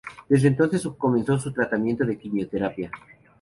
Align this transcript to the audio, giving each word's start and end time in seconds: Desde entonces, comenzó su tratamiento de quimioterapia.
Desde 0.27 0.47
entonces, 0.47 0.81
comenzó 0.97 1.37
su 1.37 1.53
tratamiento 1.53 2.03
de 2.03 2.17
quimioterapia. 2.17 2.89